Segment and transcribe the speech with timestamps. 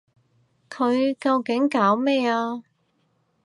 [0.67, 2.63] 佢究竟搞咩啊？